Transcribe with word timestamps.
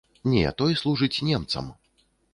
Не, 0.31 0.45
той 0.61 0.71
служыць 0.81 1.23
немцам. 1.31 1.71